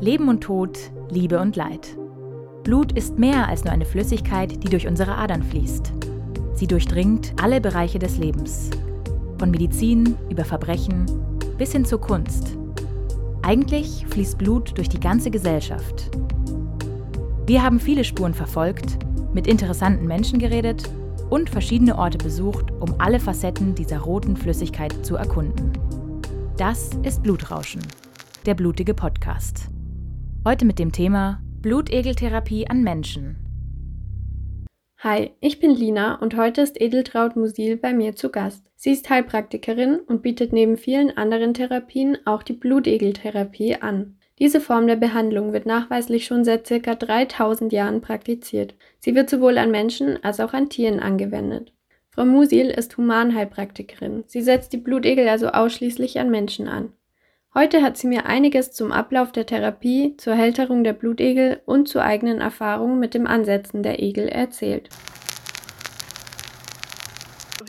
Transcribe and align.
Leben 0.00 0.28
und 0.28 0.42
Tod, 0.42 0.78
Liebe 1.10 1.40
und 1.40 1.56
Leid. 1.56 1.96
Blut 2.64 2.92
ist 2.92 3.18
mehr 3.18 3.48
als 3.48 3.64
nur 3.64 3.72
eine 3.72 3.86
Flüssigkeit, 3.86 4.62
die 4.62 4.68
durch 4.68 4.86
unsere 4.86 5.14
Adern 5.14 5.42
fließt. 5.42 5.92
Sie 6.54 6.66
durchdringt 6.66 7.32
alle 7.40 7.62
Bereiche 7.62 7.98
des 7.98 8.18
Lebens. 8.18 8.70
Von 9.38 9.50
Medizin 9.50 10.14
über 10.28 10.44
Verbrechen 10.44 11.06
bis 11.56 11.72
hin 11.72 11.86
zur 11.86 12.00
Kunst. 12.00 12.58
Eigentlich 13.42 14.04
fließt 14.10 14.36
Blut 14.36 14.76
durch 14.76 14.90
die 14.90 15.00
ganze 15.00 15.30
Gesellschaft. 15.30 16.10
Wir 17.46 17.62
haben 17.62 17.80
viele 17.80 18.04
Spuren 18.04 18.34
verfolgt, 18.34 18.98
mit 19.32 19.46
interessanten 19.46 20.06
Menschen 20.06 20.38
geredet 20.38 20.90
und 21.30 21.48
verschiedene 21.48 21.96
Orte 21.96 22.18
besucht, 22.18 22.70
um 22.80 22.94
alle 22.98 23.20
Facetten 23.20 23.74
dieser 23.74 24.00
roten 24.00 24.36
Flüssigkeit 24.36 25.06
zu 25.06 25.16
erkunden. 25.16 25.72
Das 26.58 26.90
ist 27.02 27.22
Blutrauschen, 27.22 27.82
der 28.44 28.54
blutige 28.54 28.92
Podcast. 28.92 29.70
Heute 30.46 30.64
mit 30.64 30.78
dem 30.78 30.92
Thema 30.92 31.40
Blutegeltherapie 31.60 32.68
an 32.68 32.84
Menschen. 32.84 33.34
Hi, 34.98 35.32
ich 35.40 35.58
bin 35.58 35.72
Lina 35.72 36.20
und 36.20 36.36
heute 36.36 36.60
ist 36.60 36.80
Edeltraut 36.80 37.34
Musil 37.34 37.76
bei 37.76 37.92
mir 37.92 38.14
zu 38.14 38.30
Gast. 38.30 38.64
Sie 38.76 38.92
ist 38.92 39.10
Heilpraktikerin 39.10 39.98
und 39.98 40.22
bietet 40.22 40.52
neben 40.52 40.76
vielen 40.76 41.16
anderen 41.16 41.52
Therapien 41.52 42.16
auch 42.26 42.44
die 42.44 42.52
Blutegeltherapie 42.52 43.82
an. 43.82 44.18
Diese 44.38 44.60
Form 44.60 44.86
der 44.86 44.94
Behandlung 44.94 45.52
wird 45.52 45.66
nachweislich 45.66 46.26
schon 46.26 46.44
seit 46.44 46.68
ca. 46.68 46.94
3000 46.94 47.72
Jahren 47.72 48.00
praktiziert. 48.00 48.76
Sie 49.00 49.16
wird 49.16 49.28
sowohl 49.28 49.58
an 49.58 49.72
Menschen 49.72 50.22
als 50.22 50.38
auch 50.38 50.52
an 50.52 50.68
Tieren 50.68 51.00
angewendet. 51.00 51.72
Frau 52.10 52.24
Musil 52.24 52.70
ist 52.70 52.96
Humanheilpraktikerin. 52.96 54.22
Sie 54.28 54.42
setzt 54.42 54.72
die 54.72 54.78
Blutegel 54.78 55.28
also 55.28 55.48
ausschließlich 55.48 56.20
an 56.20 56.30
Menschen 56.30 56.68
an. 56.68 56.92
Heute 57.56 57.80
hat 57.80 57.96
sie 57.96 58.06
mir 58.06 58.26
einiges 58.26 58.72
zum 58.72 58.92
Ablauf 58.92 59.32
der 59.32 59.46
Therapie, 59.46 60.14
zur 60.18 60.34
Hälterung 60.34 60.84
der 60.84 60.92
Blutegel 60.92 61.62
und 61.64 61.88
zu 61.88 62.02
eigenen 62.02 62.42
Erfahrungen 62.42 62.98
mit 62.98 63.14
dem 63.14 63.26
Ansetzen 63.26 63.82
der 63.82 63.98
Egel 64.02 64.28
erzählt. 64.28 64.90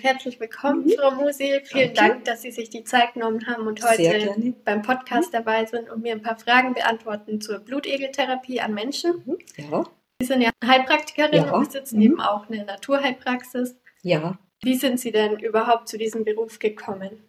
Herzlich 0.02 0.42
willkommen, 0.42 0.84
mhm. 0.84 0.92
Frau 1.00 1.12
Musil. 1.12 1.62
Vielen 1.64 1.94
Danke. 1.94 2.12
Dank, 2.16 2.26
dass 2.26 2.42
Sie 2.42 2.52
sich 2.52 2.70
die 2.70 2.84
Zeit 2.84 3.14
genommen 3.14 3.48
haben 3.48 3.66
und 3.66 3.82
heute 3.82 4.36
beim 4.66 4.82
Podcast 4.82 5.32
mhm. 5.32 5.38
dabei 5.38 5.64
sind 5.64 5.90
und 5.90 6.04
mir 6.04 6.12
ein 6.12 6.22
paar 6.22 6.38
Fragen 6.38 6.74
beantworten 6.74 7.40
zur 7.40 7.60
Blutegeltherapie 7.60 8.60
an 8.60 8.74
Menschen. 8.74 9.24
Mhm. 9.26 9.38
Ja. 9.56 9.86
Sie 10.20 10.28
sind 10.28 10.42
ja 10.42 10.50
Heilpraktikerin 10.66 11.46
ja. 11.46 11.54
und 11.54 11.66
besitzen 11.66 12.00
mhm. 12.00 12.02
eben 12.02 12.20
auch 12.20 12.50
eine 12.50 12.66
Naturheilpraxis. 12.66 13.78
Ja. 14.02 14.38
Wie 14.62 14.76
sind 14.76 15.00
Sie 15.00 15.14
denn 15.14 15.40
überhaupt 15.40 15.88
zu 15.88 15.98
diesem 15.98 16.26
Beruf 16.26 16.60
gekommen? 16.60 17.24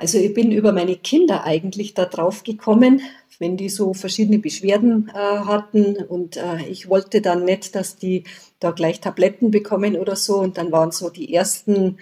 Also 0.00 0.16
ich 0.16 0.32
bin 0.32 0.50
über 0.50 0.72
meine 0.72 0.96
Kinder 0.96 1.44
eigentlich 1.44 1.92
da 1.92 2.06
drauf 2.06 2.42
gekommen, 2.42 3.02
wenn 3.38 3.58
die 3.58 3.68
so 3.68 3.92
verschiedene 3.92 4.38
Beschwerden 4.38 5.10
äh, 5.14 5.18
hatten. 5.18 5.96
Und 5.96 6.38
äh, 6.38 6.64
ich 6.70 6.88
wollte 6.88 7.20
dann 7.20 7.44
nicht, 7.44 7.74
dass 7.74 7.96
die 7.96 8.24
da 8.60 8.70
gleich 8.70 9.00
Tabletten 9.00 9.50
bekommen 9.50 9.96
oder 9.96 10.16
so. 10.16 10.38
Und 10.38 10.56
dann 10.56 10.72
waren 10.72 10.90
so 10.90 11.10
die 11.10 11.34
ersten 11.34 11.98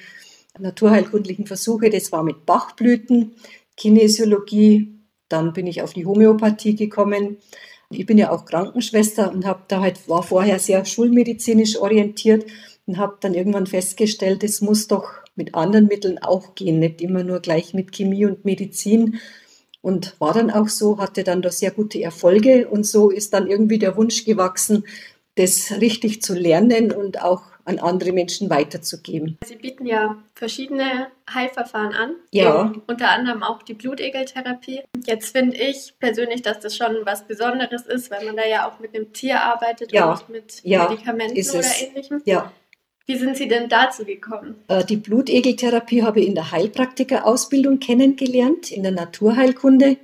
naturheilkundlichen 0.60 1.46
Versuche, 1.46 1.90
das 1.90 2.12
war 2.12 2.22
mit 2.22 2.46
Bachblüten, 2.46 3.34
Kinesiologie, 3.76 4.94
dann 5.28 5.52
bin 5.52 5.66
ich 5.66 5.82
auf 5.82 5.92
die 5.92 6.06
Homöopathie 6.06 6.76
gekommen. 6.76 7.38
Ich 7.90 8.06
bin 8.06 8.16
ja 8.16 8.30
auch 8.30 8.44
Krankenschwester 8.44 9.32
und 9.32 9.44
habe 9.44 9.62
da 9.66 9.80
halt 9.80 10.08
war 10.08 10.22
vorher 10.22 10.60
sehr 10.60 10.84
schulmedizinisch 10.84 11.78
orientiert 11.78 12.46
und 12.86 12.98
habe 12.98 13.16
dann 13.20 13.34
irgendwann 13.34 13.66
festgestellt, 13.66 14.44
es 14.44 14.60
muss 14.60 14.86
doch 14.86 15.08
mit 15.38 15.54
anderen 15.54 15.86
Mitteln 15.86 16.18
auch 16.18 16.54
gehen, 16.54 16.78
nicht 16.78 17.00
immer 17.00 17.24
nur 17.24 17.40
gleich 17.40 17.72
mit 17.72 17.92
Chemie 17.92 18.26
und 18.26 18.44
Medizin. 18.44 19.20
Und 19.80 20.16
war 20.18 20.34
dann 20.34 20.50
auch 20.50 20.68
so, 20.68 20.98
hatte 20.98 21.24
dann 21.24 21.40
da 21.40 21.50
sehr 21.50 21.70
gute 21.70 22.02
Erfolge 22.02 22.68
und 22.68 22.84
so 22.84 23.10
ist 23.10 23.32
dann 23.32 23.46
irgendwie 23.46 23.78
der 23.78 23.96
Wunsch 23.96 24.24
gewachsen, 24.24 24.84
das 25.36 25.80
richtig 25.80 26.20
zu 26.20 26.34
lernen 26.34 26.92
und 26.92 27.22
auch 27.22 27.42
an 27.68 27.78
andere 27.78 28.12
Menschen 28.12 28.48
weiterzugeben. 28.48 29.38
Sie 29.44 29.56
bieten 29.56 29.86
ja 29.86 30.16
verschiedene 30.34 31.08
Heilverfahren 31.32 31.92
an. 31.92 32.14
Ja. 32.32 32.72
Unter 32.86 33.10
anderem 33.10 33.42
auch 33.42 33.62
die 33.62 33.74
Blutegeltherapie. 33.74 34.82
Jetzt 35.06 35.36
finde 35.36 35.56
ich 35.58 35.94
persönlich, 36.00 36.40
dass 36.40 36.60
das 36.60 36.74
schon 36.74 36.96
was 37.04 37.26
Besonderes 37.26 37.86
ist, 37.86 38.10
weil 38.10 38.24
man 38.24 38.36
da 38.36 38.46
ja 38.46 38.68
auch 38.68 38.80
mit 38.80 38.94
einem 38.94 39.12
Tier 39.12 39.42
arbeitet 39.42 39.92
ja. 39.92 40.10
und 40.10 40.12
nicht 40.12 40.28
mit 40.30 40.60
ja, 40.64 40.88
Medikamenten 40.88 41.50
oder 41.50 41.68
ähnlichem. 41.80 42.22
Ja. 42.24 42.52
Wie 43.10 43.16
sind 43.16 43.38
Sie 43.38 43.48
denn 43.48 43.70
dazu 43.70 44.04
gekommen? 44.04 44.56
Äh, 44.68 44.84
die 44.84 44.98
Blutegeltherapie 44.98 46.02
habe 46.02 46.20
ich 46.20 46.28
in 46.28 46.34
der 46.34 46.50
Heilpraktikerausbildung 46.50 47.78
kennengelernt, 47.78 48.70
in 48.70 48.82
der 48.82 48.92
Naturheilkunde. 48.92 49.96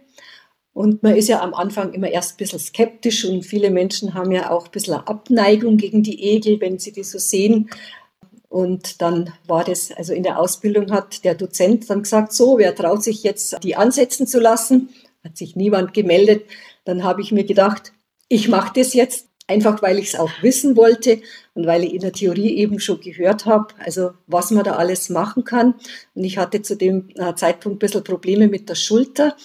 Und 0.73 1.03
man 1.03 1.15
ist 1.15 1.29
ja 1.29 1.43
am 1.43 1.53
Anfang 1.53 1.93
immer 1.93 2.09
erst 2.09 2.35
ein 2.35 2.37
bisschen 2.39 2.59
skeptisch 2.59 3.27
und 3.27 3.45
viele 3.45 3.71
Menschen 3.71 4.15
haben 4.15 4.33
ja 4.33 4.51
auch 4.51 4.65
ein 4.65 4.71
bisschen 4.71 4.95
Abneigung 4.95 5.77
gegen 5.77 6.03
die 6.03 6.25
Egel, 6.25 6.59
wenn 6.63 6.79
sie 6.79 6.93
die 6.93 7.05
so 7.05 7.19
sehen. 7.19 7.69
Und 8.49 9.03
dann 9.03 9.35
war 9.47 9.65
das, 9.65 9.93
also 9.93 10.15
in 10.15 10.23
der 10.23 10.41
Ausbildung 10.41 10.91
hat 10.91 11.25
der 11.25 11.35
Dozent 11.35 11.91
dann 11.91 12.05
gesagt, 12.05 12.33
so, 12.33 12.57
wer 12.57 12.75
traut 12.75 13.03
sich 13.03 13.23
jetzt, 13.23 13.63
die 13.63 13.77
ansetzen 13.77 14.27
zu 14.27 14.41
lassen? 14.41 14.89
Hat 15.23 15.37
sich 15.37 15.57
niemand 15.57 15.93
gemeldet. 15.93 16.47
Dann 16.87 17.05
habe 17.05 17.21
ich 17.21 17.33
mir 17.33 17.45
gedacht, 17.45 17.93
ich 18.29 18.49
mache 18.49 18.73
das 18.75 18.95
jetzt 18.95 19.29
einfach 19.47 19.83
weil 19.83 19.99
ich 19.99 20.09
es 20.09 20.19
auch 20.19 20.31
wissen 20.41 20.77
wollte 20.77 21.21
und 21.55 21.67
weil 21.67 21.85
ich 21.85 21.95
in 21.95 22.01
der 22.01 22.13
Theorie 22.13 22.57
eben 22.57 22.81
schon 22.81 23.01
gehört 23.01 23.47
habe, 23.47 23.75
also 23.79 24.13
was 24.27 24.51
man 24.51 24.65
da 24.65 24.77
alles 24.77 25.11
machen 25.11 25.45
kann. 25.45 25.75
Und 26.15 26.25
ich 26.25 26.39
hatte 26.39 26.63
zu 26.63 26.77
dem 26.77 27.09
äh, 27.17 27.35
Zeitpunkt 27.35 27.77
ein 27.77 27.79
bisschen 27.79 28.05
Probleme 28.05 28.49
mit 28.49 28.69
der 28.69 28.75
Schulter 28.75 29.37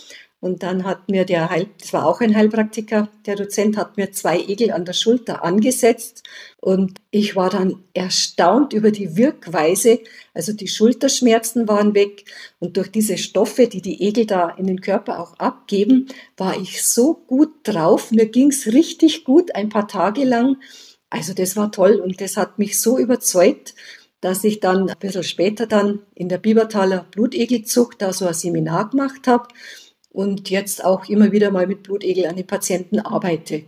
und 0.42 0.64
dann 0.64 0.86
hat 0.86 1.10
mir 1.10 1.26
der 1.26 1.50
Heil, 1.50 1.68
das 1.80 1.92
war 1.92 2.06
auch 2.06 2.22
ein 2.22 2.34
Heilpraktiker, 2.36 3.10
der 3.26 3.36
Dozent 3.36 3.76
hat 3.76 3.98
mir 3.98 4.12
zwei 4.14 4.40
Egel 4.40 4.72
an 4.72 4.86
der 4.86 4.94
Schulter 4.94 5.44
angesetzt 5.44 6.24
und 6.62 6.98
ich 7.12 7.36
war 7.36 7.50
dann 7.50 7.84
erstaunt 7.94 8.72
über 8.72 8.92
die 8.92 9.18
Wirkweise. 9.18 10.00
Also 10.34 10.54
die 10.54 10.70
Schulterschmerzen 10.70 11.68
waren 11.68 11.94
weg 11.94 12.24
und 12.60 12.78
durch 12.78 12.90
diese 12.90 13.18
Stoffe, 13.18 13.68
die 13.68 13.82
die 13.82 14.02
Egel 14.02 14.26
da 14.26 14.50
in 14.50 14.66
den 14.68 14.80
Körper 14.80 15.20
auch 15.20 15.34
abgeben, 15.40 16.08
war 16.38 16.58
ich 16.58 16.86
so 16.86 17.16
gut 17.28 17.52
drauf. 17.64 18.12
Mir 18.12 18.28
ging's 18.28 18.68
richtig 18.68 19.26
gut 19.26 19.56
ein 19.56 19.68
paar 19.68 19.90
Tage 19.90 20.24
lang. 20.24 20.56
Also 21.10 21.34
das 21.34 21.58
war 21.58 21.72
toll 21.72 21.96
und 21.96 22.22
das 22.22 22.38
hat 22.38 22.60
mich 22.60 22.80
so 22.80 22.98
überzeugt, 22.98 23.76
dass 24.22 24.46
ich 24.46 24.62
dann 24.62 24.90
ein 24.90 25.00
bisschen 25.00 25.24
später 25.24 25.66
dann 25.68 26.00
in 26.16 26.30
der 26.30 26.38
Bibertaler 26.38 27.06
Blutegelzucht 27.12 28.02
da 28.02 28.14
so 28.14 28.26
ein 28.26 28.34
Seminar 28.34 28.90
gemacht 28.90 29.28
habe 29.28 29.48
und 30.10 30.50
jetzt 30.50 30.84
auch 30.84 31.08
immer 31.08 31.32
wieder 31.32 31.52
mal 31.52 31.68
mit 31.68 31.84
Blutegel 31.84 32.26
an 32.26 32.36
den 32.36 32.48
Patienten 32.48 33.00
arbeite. 33.00 33.64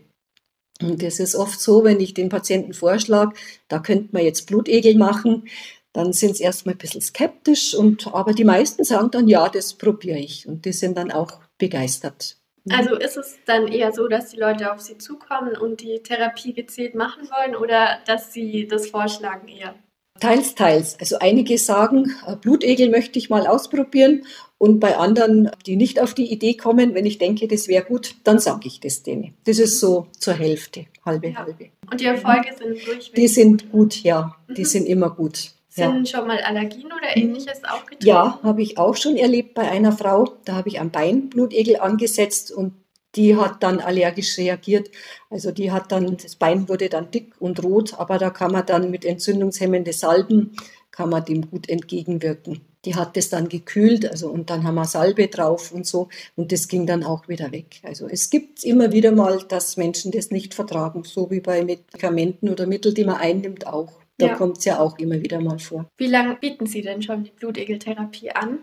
Und 0.81 1.03
das 1.03 1.19
ist 1.19 1.35
oft 1.35 1.59
so, 1.59 1.83
wenn 1.83 1.99
ich 1.99 2.13
den 2.13 2.29
Patienten 2.29 2.73
vorschlage, 2.73 3.33
da 3.67 3.79
könnte 3.79 4.09
man 4.11 4.23
jetzt 4.23 4.47
Blutegel 4.47 4.97
machen, 4.97 5.47
dann 5.93 6.13
sind 6.13 6.37
sie 6.37 6.43
erstmal 6.43 6.75
ein 6.75 6.79
bisschen 6.79 7.01
skeptisch 7.01 7.73
und 7.73 8.07
aber 8.13 8.33
die 8.33 8.45
meisten 8.45 8.83
sagen 8.83 9.11
dann, 9.11 9.27
ja, 9.27 9.49
das 9.49 9.73
probiere 9.73 10.17
ich. 10.17 10.47
Und 10.47 10.65
die 10.65 10.73
sind 10.73 10.97
dann 10.97 11.11
auch 11.11 11.39
begeistert. 11.57 12.37
Also 12.69 12.95
ist 12.95 13.17
es 13.17 13.39
dann 13.45 13.67
eher 13.67 13.91
so, 13.91 14.07
dass 14.07 14.29
die 14.29 14.37
Leute 14.37 14.71
auf 14.71 14.79
sie 14.79 14.97
zukommen 14.97 15.57
und 15.57 15.81
die 15.81 16.01
Therapie 16.03 16.53
gezielt 16.53 16.95
machen 16.95 17.27
wollen 17.29 17.55
oder 17.55 17.99
dass 18.05 18.33
sie 18.33 18.67
das 18.67 18.87
vorschlagen 18.87 19.47
eher? 19.47 19.75
Teils, 20.19 20.55
teils. 20.55 20.99
Also 20.99 21.17
einige 21.19 21.57
sagen, 21.57 22.15
äh, 22.27 22.35
Blutegel 22.35 22.89
möchte 22.89 23.17
ich 23.17 23.29
mal 23.29 23.47
ausprobieren 23.47 24.23
und 24.57 24.79
bei 24.79 24.95
anderen, 24.95 25.49
die 25.65 25.75
nicht 25.75 25.99
auf 25.99 26.13
die 26.13 26.31
Idee 26.31 26.53
kommen, 26.53 26.93
wenn 26.93 27.07
ich 27.07 27.17
denke, 27.17 27.47
das 27.47 27.67
wäre 27.67 27.83
gut, 27.83 28.15
dann 28.23 28.37
sage 28.37 28.67
ich 28.67 28.79
das 28.79 29.01
denen. 29.01 29.33
Das 29.45 29.57
ist 29.57 29.79
so 29.79 30.05
zur 30.19 30.35
Hälfte, 30.35 30.85
halbe, 31.03 31.29
ja. 31.29 31.37
halbe. 31.37 31.69
Und 31.89 31.99
die 31.99 32.05
Erfolge 32.05 32.49
sind 32.55 32.85
durchweg? 32.85 33.15
Die 33.15 33.27
sind 33.27 33.71
gut, 33.71 34.03
ja. 34.03 34.35
Mhm. 34.47 34.53
Die 34.53 34.65
sind 34.65 34.85
immer 34.85 35.09
gut. 35.09 35.53
Sind 35.69 36.05
ja. 36.05 36.17
schon 36.17 36.27
mal 36.27 36.37
Allergien 36.41 36.85
oder 36.85 37.15
ähnliches 37.15 37.63
aufgetreten? 37.63 38.05
Ja, 38.05 38.39
habe 38.43 38.61
ich 38.61 38.77
auch 38.77 38.95
schon 38.95 39.17
erlebt 39.17 39.53
bei 39.53 39.71
einer 39.71 39.93
Frau. 39.93 40.33
Da 40.45 40.53
habe 40.53 40.69
ich 40.69 40.79
am 40.79 40.91
Bein 40.91 41.29
Blutegel 41.29 41.77
angesetzt 41.77 42.51
und 42.51 42.73
die 43.15 43.35
hat 43.35 43.63
dann 43.63 43.79
allergisch 43.79 44.37
reagiert. 44.37 44.89
Also 45.29 45.51
die 45.51 45.71
hat 45.71 45.91
dann, 45.91 46.17
das 46.17 46.35
Bein 46.35 46.69
wurde 46.69 46.89
dann 46.89 47.11
dick 47.11 47.33
und 47.39 47.63
rot, 47.63 47.95
aber 47.97 48.17
da 48.17 48.29
kann 48.29 48.51
man 48.51 48.65
dann 48.65 48.91
mit 48.91 49.05
entzündungshemmende 49.05 49.93
Salben, 49.93 50.55
kann 50.91 51.09
man 51.09 51.25
dem 51.25 51.49
gut 51.49 51.69
entgegenwirken. 51.69 52.61
Die 52.83 52.95
hat 52.95 53.15
das 53.15 53.29
dann 53.29 53.47
gekühlt, 53.47 54.09
also 54.09 54.29
und 54.29 54.49
dann 54.49 54.63
haben 54.63 54.75
wir 54.75 54.85
Salbe 54.85 55.27
drauf 55.27 55.71
und 55.71 55.85
so 55.85 56.09
und 56.35 56.51
das 56.51 56.67
ging 56.67 56.87
dann 56.87 57.03
auch 57.03 57.27
wieder 57.27 57.51
weg. 57.51 57.79
Also 57.83 58.07
es 58.07 58.29
gibt 58.31 58.63
immer 58.63 58.91
wieder 58.91 59.11
mal, 59.11 59.43
dass 59.47 59.77
Menschen 59.77 60.11
das 60.11 60.31
nicht 60.31 60.55
vertragen, 60.55 61.03
so 61.03 61.29
wie 61.29 61.41
bei 61.41 61.63
Medikamenten 61.63 62.49
oder 62.49 62.65
Mitteln, 62.65 62.95
die 62.95 63.05
man 63.05 63.17
einnimmt 63.17 63.67
auch. 63.67 64.01
Da 64.17 64.27
ja. 64.27 64.35
kommt 64.35 64.57
es 64.59 64.65
ja 64.65 64.79
auch 64.79 64.97
immer 64.97 65.21
wieder 65.21 65.39
mal 65.39 65.59
vor. 65.59 65.87
Wie 65.97 66.07
lange 66.07 66.35
bieten 66.35 66.65
Sie 66.65 66.81
denn 66.81 67.01
schon 67.01 67.23
die 67.23 67.31
Blutegeltherapie 67.31 68.31
an? 68.31 68.59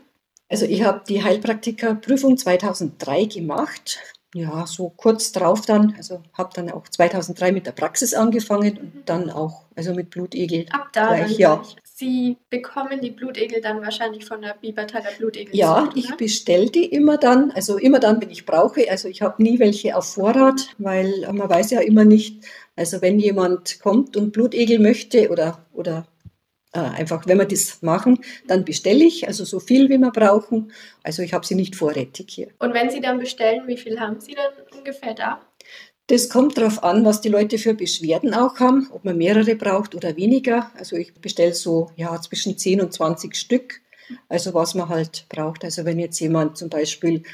Also 0.49 0.65
ich 0.65 0.83
habe 0.83 1.03
die 1.07 1.23
Heilpraktikerprüfung 1.23 2.39
2003 2.39 3.27
gemacht. 3.27 4.01
Ja, 4.35 4.67
so 4.67 4.91
kurz 4.91 5.33
drauf 5.33 5.65
dann, 5.65 5.95
also 5.97 6.23
habe 6.35 6.51
dann 6.55 6.71
auch 6.71 6.87
2003 6.87 7.51
mit 7.53 7.67
der 7.67 7.73
Praxis 7.73 8.13
angefangen 8.13 8.77
und 8.77 9.03
dann 9.07 9.31
auch, 9.31 9.65
also 9.75 9.95
mit 9.95 10.11
Blutegel 10.11 10.67
Ab 10.71 10.89
da 10.93 11.17
gleich, 11.17 11.39
ja. 11.39 11.63
Sie 11.99 12.37
bekommen 12.49 13.01
die 13.01 13.11
Blutegel 13.11 13.61
dann 13.61 13.81
wahrscheinlich 13.81 14.25
von 14.25 14.41
der 14.41 14.55
Bibertaler 14.61 15.11
Blutegel. 15.17 15.57
Ja, 15.57 15.91
ich 15.97 16.15
bestelle 16.17 16.71
die 16.71 16.85
immer 16.85 17.17
dann, 17.17 17.51
also 17.51 17.77
immer 17.77 17.99
dann, 17.99 18.21
wenn 18.21 18.31
ich 18.31 18.47
brauche. 18.47 18.89
Also 18.89 19.09
ich 19.09 19.21
habe 19.21 19.43
nie 19.43 19.59
welche 19.59 19.97
auf 19.97 20.13
Vorrat, 20.15 20.69
weil 20.79 21.27
man 21.33 21.49
weiß 21.49 21.73
ja 21.73 21.81
immer 21.81 22.05
nicht, 22.05 22.45
also 22.77 23.03
wenn 23.03 23.19
jemand 23.19 23.81
kommt 23.81 24.17
und 24.17 24.33
Blutegel 24.33 24.79
möchte 24.79 25.31
oder, 25.31 25.65
oder 25.73 26.07
äh, 26.73 26.81
einfach, 26.81 27.27
wenn 27.27 27.39
wir 27.39 27.47
das 27.47 27.83
machen, 27.83 28.19
dann 28.47 28.65
bestelle 28.65 29.05
ich, 29.05 29.27
also 29.27 29.45
so 29.45 29.61
viel, 29.61 29.89
wie 29.89 29.99
wir 29.99 30.11
brauchen. 30.11 30.73
Also 31.03 31.23
ich 31.23 31.33
habe 31.33 31.47
sie 31.47 31.55
nicht 31.55 31.77
vorrätig 31.77 32.27
hier. 32.31 32.49
Und 32.59 32.75
wenn 32.75 32.91
Sie 32.91 33.01
dann 33.01 33.19
bestellen, 33.19 33.67
wie 33.67 33.77
viel 33.77 33.99
haben 34.01 34.21
Sie 34.21 34.35
dann 34.35 34.53
ungefähr 34.77 35.15
da? 35.15 35.41
Das 36.09 36.31
kommt 36.31 36.57
darauf 36.57 36.83
an, 36.83 37.05
was 37.05 37.21
die 37.21 37.29
Leute 37.29 37.59
für 37.59 37.75
Beschwerden 37.75 38.33
auch 38.33 38.61
haben, 38.61 38.89
ob 38.93 39.05
man 39.05 39.19
mehrere 39.19 39.57
braucht 39.57 39.95
oder 39.95 40.17
weniger. 40.17 40.71
Also 40.79 40.97
ich 40.97 41.13
bestelle 41.15 41.53
so 41.53 41.91
ja, 41.97 42.19
zwischen 42.21 42.57
10 42.57 42.81
und 42.81 42.95
20 42.95 43.37
Stück, 43.37 43.83
also 44.29 44.55
was 44.55 44.75
man 44.75 44.89
halt 44.89 45.27
braucht. 45.29 45.65
Also 45.65 45.85
wenn 45.85 45.99
jetzt 45.99 46.19
jemand 46.19 46.57
zum 46.57 46.71
Beispiel 46.71 47.25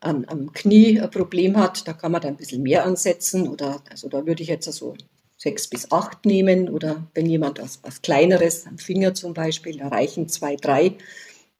an, 0.00 0.24
am 0.28 0.52
Knie 0.52 1.00
ein 1.00 1.10
Problem 1.10 1.56
hat, 1.56 1.86
da 1.86 1.92
kann 1.92 2.10
man 2.10 2.20
dann 2.20 2.32
ein 2.34 2.36
bisschen 2.36 2.62
mehr 2.62 2.84
ansetzen 2.84 3.48
oder 3.48 3.80
also 3.90 4.08
da 4.08 4.26
würde 4.26 4.42
ich 4.42 4.48
jetzt 4.48 4.70
so 4.72 4.96
sechs 5.36 5.68
bis 5.68 5.92
acht 5.92 6.24
nehmen 6.24 6.68
oder 6.68 7.06
wenn 7.14 7.26
jemand 7.26 7.60
was, 7.60 7.80
was 7.82 8.02
Kleineres, 8.02 8.66
am 8.66 8.78
Finger 8.78 9.14
zum 9.14 9.34
Beispiel, 9.34 9.78
da 9.78 9.88
reichen 9.88 10.28
zwei, 10.28 10.56
drei. 10.56 10.96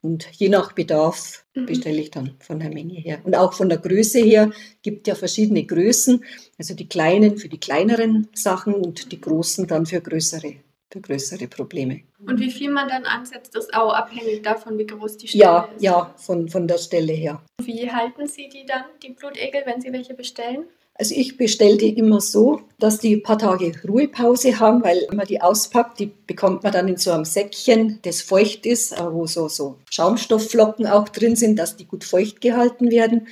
Und 0.02 0.28
je 0.32 0.48
nach 0.48 0.72
Bedarf 0.72 1.44
mhm. 1.54 1.66
bestelle 1.66 2.00
ich 2.00 2.10
dann 2.10 2.36
von 2.38 2.60
der 2.60 2.72
Menge 2.72 2.94
her. 2.94 3.18
Und 3.24 3.34
auch 3.34 3.52
von 3.52 3.68
der 3.68 3.78
Größe 3.78 4.20
her 4.20 4.52
gibt 4.82 5.08
ja 5.08 5.14
verschiedene 5.14 5.64
Größen. 5.64 6.24
Also 6.58 6.74
die 6.74 6.88
kleinen 6.88 7.38
für 7.38 7.48
die 7.48 7.58
kleineren 7.58 8.28
Sachen 8.32 8.74
und 8.74 9.10
die 9.10 9.20
großen 9.20 9.66
dann 9.66 9.84
für 9.84 10.00
größere, 10.00 10.54
für 10.92 11.00
größere 11.00 11.48
Probleme. 11.48 12.02
Und 12.24 12.38
wie 12.38 12.50
viel 12.50 12.70
man 12.70 12.88
dann 12.88 13.04
ansetzt, 13.04 13.56
ist 13.56 13.74
auch 13.74 13.92
abhängig 13.92 14.42
davon, 14.42 14.78
wie 14.78 14.86
groß 14.86 15.16
die 15.16 15.28
Stelle 15.28 15.44
ja, 15.44 15.68
ist. 15.74 15.82
Ja, 15.82 16.14
von, 16.16 16.48
von 16.48 16.68
der 16.68 16.78
Stelle 16.78 17.12
her. 17.12 17.42
Wie 17.62 17.90
halten 17.90 18.28
Sie 18.28 18.48
die 18.48 18.64
dann, 18.64 18.84
die 19.02 19.10
Blutegel, 19.10 19.62
wenn 19.64 19.80
Sie 19.80 19.92
welche 19.92 20.14
bestellen? 20.14 20.66
Also 20.98 21.14
ich 21.14 21.36
bestelle 21.36 21.76
die 21.76 21.90
immer 21.90 22.20
so, 22.20 22.62
dass 22.78 22.98
die 22.98 23.16
ein 23.16 23.22
paar 23.22 23.38
Tage 23.38 23.72
Ruhepause 23.86 24.58
haben, 24.58 24.82
weil 24.82 25.04
wenn 25.08 25.18
man 25.18 25.26
die 25.26 25.42
auspackt, 25.42 25.98
die 25.98 26.10
bekommt 26.26 26.62
man 26.62 26.72
dann 26.72 26.88
in 26.88 26.96
so 26.96 27.10
einem 27.10 27.26
Säckchen, 27.26 27.98
das 28.02 28.22
feucht 28.22 28.64
ist, 28.64 28.92
äh, 28.92 29.12
wo 29.12 29.26
so, 29.26 29.48
so 29.48 29.76
Schaumstoffflocken 29.90 30.86
auch 30.86 31.08
drin 31.08 31.36
sind, 31.36 31.58
dass 31.58 31.76
die 31.76 31.84
gut 31.84 32.04
feucht 32.04 32.40
gehalten 32.40 32.90
werden. 32.90 33.28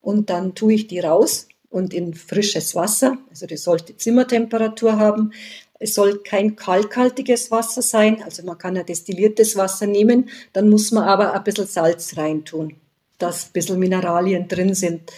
Und 0.00 0.28
dann 0.28 0.54
tue 0.54 0.74
ich 0.74 0.86
die 0.88 0.98
raus 0.98 1.48
und 1.70 1.94
in 1.94 2.14
frisches 2.14 2.74
Wasser, 2.74 3.18
also 3.30 3.46
das 3.46 3.62
sollte 3.62 3.96
Zimmertemperatur 3.96 4.98
haben. 4.98 5.32
Es 5.78 5.94
soll 5.94 6.18
kein 6.22 6.56
kalkhaltiges 6.56 7.50
Wasser 7.50 7.82
sein, 7.82 8.22
also 8.22 8.44
man 8.44 8.58
kann 8.58 8.76
ja 8.76 8.82
destilliertes 8.82 9.56
Wasser 9.56 9.86
nehmen, 9.86 10.30
dann 10.52 10.68
muss 10.68 10.92
man 10.92 11.04
aber 11.04 11.32
ein 11.32 11.44
bisschen 11.44 11.66
Salz 11.66 12.16
reintun, 12.16 12.76
dass 13.18 13.46
ein 13.46 13.52
bisschen 13.52 13.78
Mineralien 13.78 14.46
drin 14.46 14.74
sind. 14.74 15.10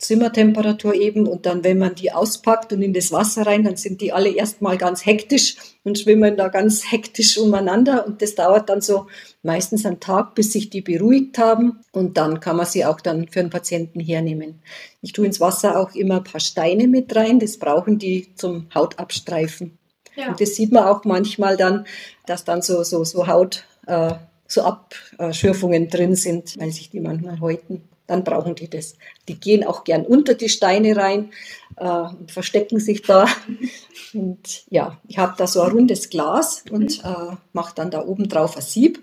Zimmertemperatur 0.00 0.94
eben 0.94 1.26
und 1.26 1.44
dann, 1.44 1.62
wenn 1.62 1.78
man 1.78 1.94
die 1.94 2.10
auspackt 2.10 2.72
und 2.72 2.80
in 2.80 2.94
das 2.94 3.12
Wasser 3.12 3.46
rein, 3.46 3.64
dann 3.64 3.76
sind 3.76 4.00
die 4.00 4.12
alle 4.12 4.30
erstmal 4.30 4.78
ganz 4.78 5.04
hektisch 5.04 5.56
und 5.84 5.98
schwimmen 5.98 6.38
da 6.38 6.48
ganz 6.48 6.90
hektisch 6.90 7.36
umeinander 7.36 8.06
und 8.06 8.22
das 8.22 8.34
dauert 8.34 8.70
dann 8.70 8.80
so 8.80 9.08
meistens 9.42 9.84
einen 9.84 10.00
Tag, 10.00 10.34
bis 10.34 10.52
sich 10.52 10.70
die 10.70 10.80
beruhigt 10.80 11.36
haben 11.36 11.80
und 11.92 12.16
dann 12.16 12.40
kann 12.40 12.56
man 12.56 12.64
sie 12.64 12.86
auch 12.86 12.98
dann 13.00 13.28
für 13.28 13.40
einen 13.40 13.50
Patienten 13.50 14.00
hernehmen. 14.00 14.62
Ich 15.02 15.12
tue 15.12 15.26
ins 15.26 15.38
Wasser 15.38 15.78
auch 15.78 15.94
immer 15.94 16.16
ein 16.16 16.24
paar 16.24 16.40
Steine 16.40 16.88
mit 16.88 17.14
rein, 17.14 17.38
das 17.38 17.58
brauchen 17.58 17.98
die 17.98 18.34
zum 18.36 18.68
Hautabstreifen. 18.74 19.78
Ja. 20.16 20.30
Und 20.30 20.40
das 20.40 20.54
sieht 20.54 20.72
man 20.72 20.84
auch 20.84 21.04
manchmal 21.04 21.58
dann, 21.58 21.84
dass 22.24 22.44
dann 22.44 22.62
so, 22.62 22.82
so, 22.84 23.04
so 23.04 23.26
Haut, 23.26 23.64
äh, 23.86 24.14
so 24.46 24.62
Abschürfungen 24.62 25.90
drin 25.90 26.16
sind, 26.16 26.58
weil 26.58 26.72
sich 26.72 26.88
die 26.88 27.00
manchmal 27.00 27.38
häuten 27.40 27.82
dann 28.10 28.24
brauchen 28.24 28.56
die 28.56 28.68
das. 28.68 28.96
Die 29.28 29.38
gehen 29.38 29.64
auch 29.64 29.84
gern 29.84 30.04
unter 30.04 30.34
die 30.34 30.48
Steine 30.48 30.96
rein 30.96 31.30
äh, 31.76 31.88
und 31.88 32.32
verstecken 32.32 32.80
sich 32.80 33.02
da. 33.02 33.26
Und 34.12 34.64
ja, 34.70 35.00
ich 35.06 35.18
habe 35.18 35.34
da 35.38 35.46
so 35.46 35.60
ein 35.60 35.70
rundes 35.70 36.10
Glas 36.10 36.64
und 36.68 36.98
äh, 37.04 37.36
mache 37.52 37.76
dann 37.76 37.92
da 37.92 38.04
oben 38.04 38.28
drauf 38.28 38.56
ein 38.56 38.62
Sieb, 38.62 39.00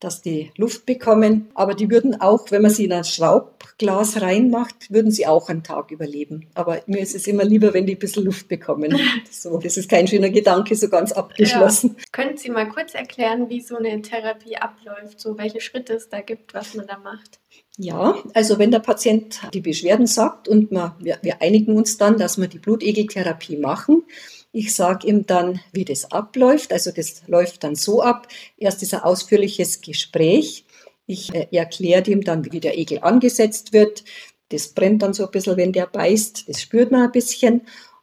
dass 0.00 0.22
die 0.22 0.50
Luft 0.56 0.86
bekommen. 0.86 1.50
Aber 1.54 1.74
die 1.74 1.88
würden 1.88 2.20
auch, 2.20 2.50
wenn 2.50 2.62
man 2.62 2.72
sie 2.72 2.86
in 2.86 2.92
ein 2.92 3.04
Schraubglas 3.04 4.20
reinmacht, 4.20 4.90
würden 4.90 5.12
sie 5.12 5.28
auch 5.28 5.48
einen 5.48 5.62
Tag 5.62 5.92
überleben. 5.92 6.48
Aber 6.54 6.82
mir 6.86 6.98
ist 6.98 7.14
es 7.14 7.28
immer 7.28 7.44
lieber, 7.44 7.72
wenn 7.74 7.86
die 7.86 7.94
ein 7.94 7.98
bisschen 8.00 8.24
Luft 8.24 8.48
bekommen. 8.48 8.98
So, 9.30 9.58
das 9.58 9.76
ist 9.76 9.88
kein 9.88 10.08
schöner 10.08 10.30
Gedanke, 10.30 10.74
so 10.74 10.88
ganz 10.88 11.12
abgeschlossen. 11.12 11.94
Ja. 11.96 12.04
Können 12.10 12.36
Sie 12.36 12.50
mal 12.50 12.68
kurz 12.68 12.94
erklären, 12.94 13.48
wie 13.48 13.60
so 13.60 13.76
eine 13.76 14.02
Therapie 14.02 14.56
abläuft, 14.56 15.20
so 15.20 15.38
welche 15.38 15.60
Schritte 15.60 15.94
es 15.94 16.08
da 16.08 16.20
gibt, 16.20 16.52
was 16.52 16.74
man 16.74 16.86
da 16.86 16.98
macht? 16.98 17.38
Ja, 17.82 18.22
also 18.34 18.58
wenn 18.58 18.70
der 18.70 18.80
Patient 18.80 19.40
die 19.54 19.62
Beschwerden 19.62 20.06
sagt 20.06 20.48
und 20.48 20.70
wir, 20.70 21.18
wir 21.22 21.40
einigen 21.40 21.74
uns 21.78 21.96
dann, 21.96 22.18
dass 22.18 22.36
wir 22.36 22.46
die 22.46 22.58
Blutegeltherapie 22.58 23.56
machen. 23.56 24.04
Ich 24.52 24.74
sage 24.74 25.08
ihm 25.08 25.24
dann, 25.24 25.60
wie 25.72 25.86
das 25.86 26.12
abläuft. 26.12 26.74
Also 26.74 26.90
das 26.90 27.22
läuft 27.26 27.64
dann 27.64 27.76
so 27.76 28.02
ab. 28.02 28.28
Erst 28.58 28.82
ist 28.82 28.92
ein 28.92 29.00
ausführliches 29.00 29.80
Gespräch. 29.80 30.66
Ich 31.06 31.34
äh, 31.34 31.48
erkläre 31.52 32.10
ihm 32.10 32.22
dann, 32.22 32.52
wie 32.52 32.60
der 32.60 32.76
Egel 32.76 32.98
angesetzt 33.00 33.72
wird. 33.72 34.04
Das 34.50 34.68
brennt 34.68 35.00
dann 35.00 35.14
so 35.14 35.24
ein 35.24 35.30
bisschen, 35.30 35.56
wenn 35.56 35.72
der 35.72 35.86
beißt. 35.86 36.50
Das 36.50 36.60
spürt 36.60 36.90
man 36.90 37.04
ein 37.04 37.12
bisschen. 37.12 37.62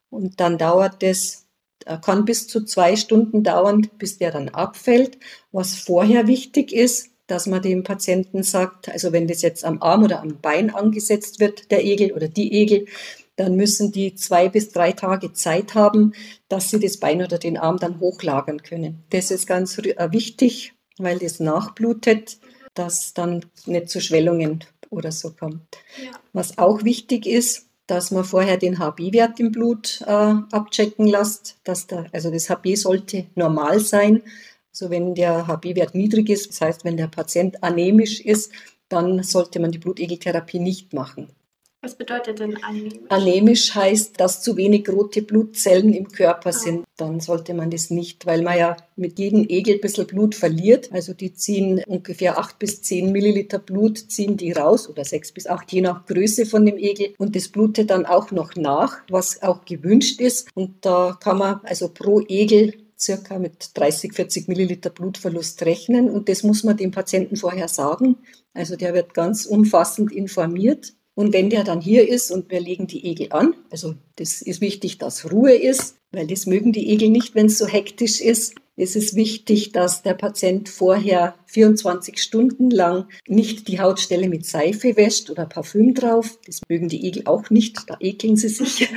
Und 0.09 0.39
dann 0.39 0.57
dauert 0.57 1.03
das, 1.03 1.45
äh, 1.85 2.00
kann 2.00 2.25
bis 2.25 2.47
zu 2.47 2.65
zwei 2.65 2.95
Stunden 2.95 3.44
dauern, 3.44 3.88
bis 4.00 4.18
der 4.18 4.31
dann 4.31 4.50
abfällt. 4.50 5.19
Was 5.51 5.75
vorher 5.75 6.25
wichtig 6.25 6.74
ist, 6.74 7.12
dass 7.27 7.45
man 7.45 7.62
dem 7.62 7.83
Patienten 7.83 8.44
sagt, 8.44 8.89
also 8.89 9.12
wenn 9.12 9.27
das 9.27 9.41
jetzt 9.41 9.65
am 9.65 9.81
Arm 9.81 10.03
oder 10.03 10.21
am 10.21 10.39
Bein 10.41 10.74
angesetzt 10.74 11.39
wird, 11.39 11.71
der 11.71 11.83
Egel 11.83 12.13
oder 12.13 12.27
die 12.27 12.53
Egel, 12.53 12.85
dann 13.35 13.56
müssen 13.56 13.91
die 13.91 14.15
zwei 14.15 14.50
bis 14.50 14.71
drei 14.71 14.94
Tage 14.94 15.31
Zeit 15.33 15.75
haben, 15.75 16.13
dass 16.50 16.71
sie 16.71 16.79
das 16.79 16.97
Bein 16.97 17.21
oder 17.21 17.38
den 17.38 17.57
Arm 17.57 17.77
dann 17.77 18.00
hochlagern 18.00 18.63
können. 18.63 19.03
Das 19.12 19.29
ist 19.29 19.45
ganz 19.45 19.77
äh, 19.77 20.12
wichtig, 20.12 20.74
weil 20.97 21.19
das 21.19 21.39
nachblutet, 21.39 22.39
dass 22.74 23.13
dann 23.13 23.45
nicht 23.65 23.89
zu 23.89 24.01
Schwellungen 24.01 24.63
oder 24.89 25.12
so 25.12 25.31
kommt. 25.31 25.77
Ja. 26.03 26.12
Was 26.33 26.57
auch 26.57 26.83
wichtig 26.83 27.25
ist, 27.25 27.68
dass 27.88 28.12
man 28.12 28.25
vorher 28.25 28.57
den 28.57 28.79
HB-Wert 28.79 29.39
im 29.39 29.51
Blut 29.51 30.01
äh, 30.06 30.12
abchecken 30.12 31.07
lässt. 31.07 31.57
Dass 31.63 31.88
der, 31.88 32.07
also 32.12 32.29
das 32.29 32.50
HB 32.50 32.75
sollte 32.75 33.25
normal 33.35 33.79
sein, 33.79 34.24
also 34.79 34.91
wenn 34.91 35.15
der 35.15 35.47
HB-Wert 35.47 35.95
niedrig 35.95 36.29
ist, 36.29 36.50
das 36.50 36.62
heißt, 36.62 36.85
wenn 36.85 36.97
der 36.97 37.07
Patient 37.07 37.63
anämisch 37.63 38.21
ist, 38.21 38.51
dann 38.89 39.24
sollte 39.24 39.59
man 39.59 39.71
die 39.71 39.79
Blutegeltherapie 39.79 40.59
nicht 40.59 40.94
machen. 40.94 41.29
Was 41.81 41.95
bedeutet 41.95 42.39
denn 42.39 42.62
anämisch? 42.63 42.94
Anämisch 43.09 43.74
heißt, 43.74 44.19
dass 44.19 44.44
zu 44.44 44.56
wenig 44.56 44.88
rote 44.88 45.24
Blutzellen 45.24 45.93
im 45.93 46.10
Körper 46.10 46.50
ah. 46.50 46.53
sind. 46.53 46.86
Dann 46.96 47.19
sollte 47.19 47.55
man 47.55 47.72
das 47.72 47.89
nicht, 47.89 48.27
weil 48.27 48.43
man 48.43 48.57
ja 48.57 48.77
mit 48.96 49.17
jedem 49.17 49.48
Egel 49.50 49.75
ein 49.75 49.81
bisschen 49.81 50.05
Blut 50.05 50.36
verliert. 50.36 50.91
Also 50.91 51.13
die 51.13 51.34
ziehen 51.34 51.84
ungefähr 51.88 52.38
8 52.38 52.60
bis 52.60 52.84
10 52.84 53.12
Milliliter 53.12 53.57
Blut, 53.57 53.98
ziehen 53.98 54.38
die 54.38 54.51
raus 54.51 54.88
oder 54.88 55.05
6 55.05 55.31
bis 55.31 55.48
8, 55.48 55.72
je 55.72 55.81
nach 55.81 56.05
Größe 56.05 56.46
von 56.46 56.65
dem 56.67 56.77
Egel. 56.77 57.15
Und 57.17 57.36
das 57.36 57.48
blutet 57.48 57.89
dann 57.89 58.05
auch 58.05 58.29
noch 58.29 58.55
nach, 58.55 59.00
was 59.10 59.41
auch 59.41 59.65
gewünscht 59.65 60.22
ist. 60.22 60.50
Und 60.53 60.86
da 60.86 61.17
kann 61.19 61.39
man 61.39 61.62
also 61.63 61.89
pro 61.89 62.22
Egel 62.22 62.74
circa 63.00 63.39
mit 63.39 63.72
30, 63.75 64.13
40 64.13 64.48
Milliliter 64.48 64.89
Blutverlust 64.89 65.63
rechnen 65.63 66.10
und 66.10 66.30
das 66.30 66.44
muss 66.44 66.63
man 66.63 66.77
dem 66.77 66.92
Patienten 66.92 67.36
vorher 67.36 67.68
sagen. 67.68 68.18
Also 68.54 68.75
der 68.75 68.94
wird 68.94 69.13
ganz 69.13 69.46
umfassend 69.46 70.12
informiert. 70.12 70.94
Und 71.13 71.34
wenn 71.34 71.50
der 71.50 71.63
dann 71.63 71.82
hier 71.82 72.08
ist 72.08 72.30
und 72.30 72.51
wir 72.51 72.60
legen 72.60 72.86
die 72.86 73.04
Egel 73.06 73.30
an, 73.32 73.56
also 73.72 73.96
das 74.18 74.44
ist 74.44 74.62
wichtig, 74.62 75.00
dass 75.00 75.32
Ruhe 75.32 75.56
ist, 75.56 75.96
weil 76.12 76.27
das 76.27 76.46
mögen 76.46 76.74
die 76.74 76.89
Egel 76.89 77.10
nicht, 77.10 77.34
wenn 77.34 77.48
es 77.48 77.58
so 77.58 77.66
hektisch 77.66 78.22
ist. 78.22 78.54
Es 78.75 78.96
ist 78.96 79.16
wichtig, 79.16 79.72
dass 79.72 80.04
der 80.04 80.13
Patient 80.13 80.70
vorher 80.70 81.34
24 81.48 82.22
Stunden 82.22 82.70
lang 82.70 83.08
nicht 83.27 83.68
die 83.68 83.80
Hautstelle 83.80 84.30
mit 84.30 84.46
Seife 84.46 84.96
wäscht 84.96 85.32
oder 85.32 85.48
Parfüm 85.48 85.96
drauf. 85.96 86.38
Das 86.46 86.62
mögen 86.70 86.88
die 86.88 87.04
Egel 87.08 87.24
auch 87.25 87.50
nicht, 87.50 87.89
da 87.89 87.98
ekeln 88.00 88.36
sie 88.36 88.50
sich. 88.50 88.88